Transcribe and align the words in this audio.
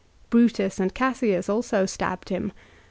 Brutus 0.31 0.79
and 0.79 0.95
Cassius 0.95 1.47
also 1.47 1.85
stabbed 1.85 2.29
him. 2.29 2.53